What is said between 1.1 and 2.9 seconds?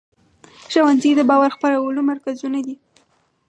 د باور خپرولو مرکزونه دي.